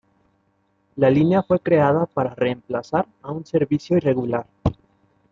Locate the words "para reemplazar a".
2.07-3.31